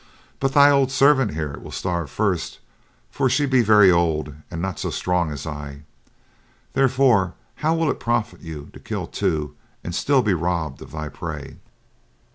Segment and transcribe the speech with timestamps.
[0.39, 2.57] "But thy old servant here will starve first,
[3.11, 5.83] for she be very old and not so strong as I.
[6.73, 11.07] Therefore, how will it profit you to kill two and still be robbed of thy
[11.09, 11.57] prey?"